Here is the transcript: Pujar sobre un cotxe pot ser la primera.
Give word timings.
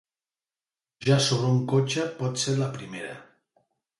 Pujar 0.99 1.17
sobre 1.25 1.51
un 1.57 1.59
cotxe 1.73 2.07
pot 2.21 2.43
ser 2.47 2.57
la 2.63 2.73
primera. 2.79 3.13